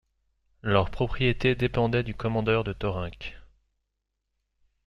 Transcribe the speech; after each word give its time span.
Leurs 0.63 0.89
propriétés 0.89 1.53
dépendaient 1.53 2.01
du 2.01 2.15
commandeur 2.15 2.63
de 2.63 2.73
Thorenc. 2.73 3.37